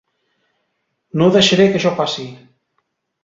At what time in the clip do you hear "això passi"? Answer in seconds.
1.81-2.27